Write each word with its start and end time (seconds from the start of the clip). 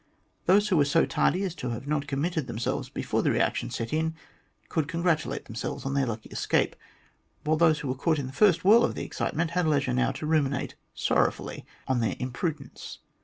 Those 0.47 0.69
who 0.69 0.77
were 0.77 0.85
so 0.85 1.05
tardy 1.05 1.43
as 1.43 1.51
not 1.53 1.57
to 1.59 1.69
have 1.69 2.07
committed 2.07 2.47
themselves 2.47 2.89
before 2.89 3.21
the 3.21 3.29
reaction 3.29 3.69
set 3.69 3.93
in 3.93 4.15
could 4.67 4.87
congratulate 4.87 5.45
themselves 5.45 5.85
on 5.85 5.93
their 5.93 6.07
lucky 6.07 6.29
escape, 6.31 6.75
while 7.43 7.55
those 7.55 7.81
who 7.81 7.87
were 7.87 7.93
caught 7.93 8.17
in 8.17 8.25
the 8.25 8.33
first 8.33 8.65
whirl 8.65 8.83
of 8.83 8.95
the 8.95 9.05
excitement 9.05 9.51
had 9.51 9.67
leisure 9.67 9.93
now 9.93 10.09
to 10.13 10.25
ruminate 10.25 10.73
sorrowfully 10.95 11.67
on 11.87 11.99
their 11.99 12.15
imprudence. 12.17 12.97